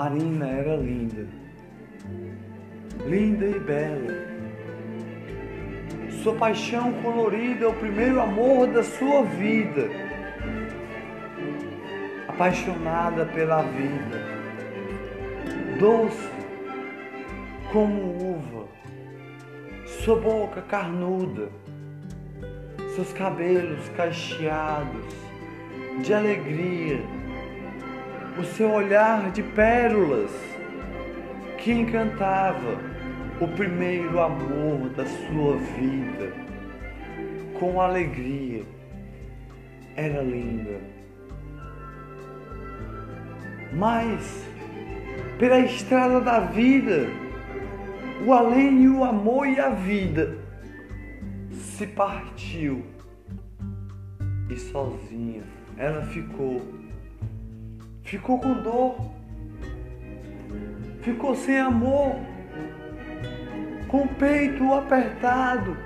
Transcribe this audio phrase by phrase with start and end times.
[0.00, 1.28] Marina era linda,
[3.04, 4.14] linda e bela.
[6.22, 9.90] Sua paixão colorida é o primeiro amor da sua vida.
[12.28, 14.24] Apaixonada pela vida,
[15.78, 16.30] doce
[17.70, 18.68] como uva,
[19.84, 21.50] sua boca carnuda,
[22.94, 25.14] seus cabelos cacheados
[26.02, 27.02] de alegria,
[28.40, 30.30] o seu olhar de pérolas
[31.58, 32.78] que encantava
[33.40, 36.32] o primeiro amor da sua vida
[37.58, 38.64] com alegria.
[39.94, 40.80] Era linda.
[43.74, 44.48] Mas
[45.38, 47.08] pela estrada da vida,
[48.26, 50.38] o além e o amor e a vida
[51.50, 52.84] se partiu
[54.48, 55.42] e sozinha
[55.76, 56.60] ela ficou.
[58.10, 58.96] Ficou com dor.
[61.00, 62.16] Ficou sem amor.
[63.86, 65.76] Com o peito apertado.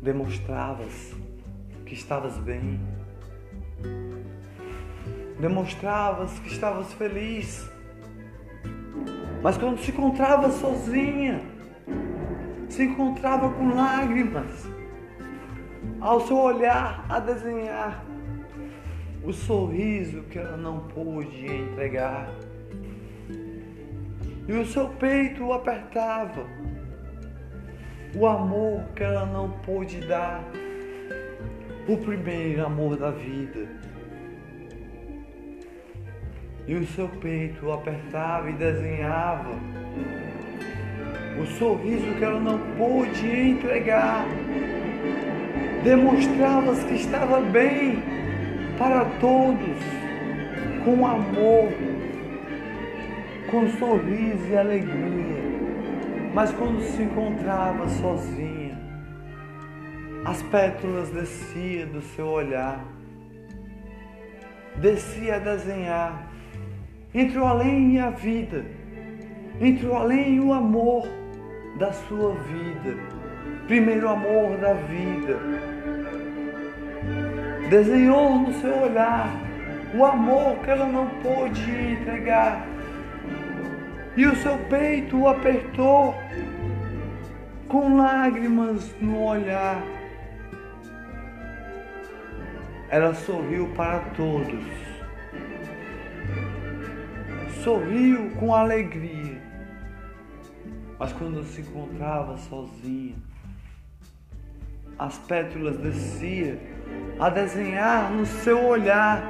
[0.00, 1.14] Demonstravas
[1.84, 2.80] que estavas bem.
[5.38, 7.70] Demonstravas que estavas feliz.
[9.42, 11.42] Mas quando se encontrava sozinha,
[12.66, 14.66] se encontrava com lágrimas,
[16.00, 18.06] ao seu olhar a desenhar
[19.24, 22.32] o sorriso que ela não pôde entregar.
[24.48, 26.44] E o seu peito o apertava,
[28.16, 30.42] o amor que ela não pôde dar,
[31.88, 33.68] o primeiro amor da vida.
[36.66, 39.54] E o seu peito o apertava e desenhava.
[41.40, 44.26] O sorriso que ela não pôde entregar.
[45.82, 48.11] Demonstravas que estava bem
[48.78, 49.78] para todos,
[50.84, 51.72] com amor,
[53.50, 55.42] com sorriso e alegria.
[56.34, 58.78] Mas quando se encontrava sozinha,
[60.24, 62.82] as pétalas desciam do seu olhar,
[64.76, 66.30] descia a desenhar
[67.14, 68.64] entre o além e a vida,
[69.60, 71.06] entre o além e o amor
[71.78, 72.96] da sua vida,
[73.66, 75.38] primeiro amor da vida
[77.72, 79.32] desenhou no seu olhar
[79.94, 82.66] o amor que ela não pôde entregar.
[84.14, 86.14] E o seu peito o apertou
[87.68, 89.82] com lágrimas no olhar.
[92.90, 94.66] Ela sorriu para todos.
[97.64, 99.40] Sorriu com alegria.
[100.98, 103.16] Mas quando se encontrava sozinha,
[104.98, 106.58] as pétalas desciam
[107.18, 109.22] a desenhar no seu olhar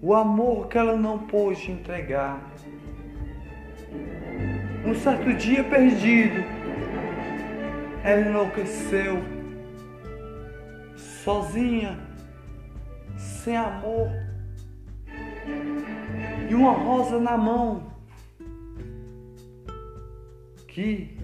[0.00, 2.40] o amor que ela não pôde entregar.
[4.84, 6.44] Um certo dia perdido,
[8.04, 9.22] ela enlouqueceu,
[10.96, 11.98] sozinha,
[13.16, 14.08] sem amor,
[16.48, 17.92] e uma rosa na mão
[20.68, 21.18] que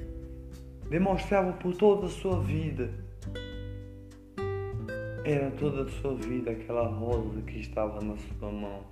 [0.91, 2.91] demonstrava por toda a sua vida
[5.25, 8.83] era toda a sua vida aquela rosa que estava na sua mão.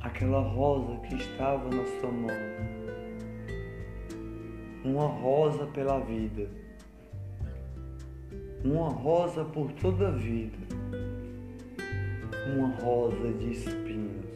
[0.00, 2.30] Aquela rosa que estava na sua mão.
[4.84, 6.48] Uma rosa pela vida.
[8.64, 10.58] Uma rosa por toda a vida.
[12.54, 14.26] Uma rosa de espinhos.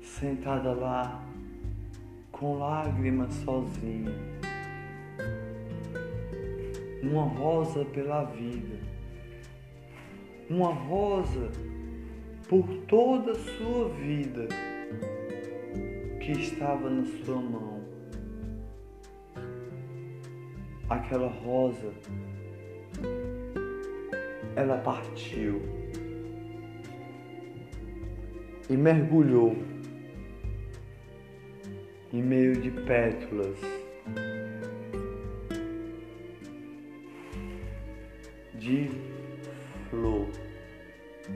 [0.00, 1.24] Sentada lá,
[2.30, 4.43] com lágrimas sozinha
[7.04, 8.78] uma rosa pela vida,
[10.48, 11.50] uma rosa
[12.48, 14.48] por toda a sua vida
[16.20, 17.84] que estava na sua mão.
[20.88, 21.92] Aquela rosa,
[24.56, 25.60] ela partiu
[28.70, 29.56] e mergulhou
[32.12, 33.58] em meio de pétalas
[38.64, 38.88] de
[39.90, 40.26] flor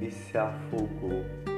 [0.01, 1.58] e se afogou.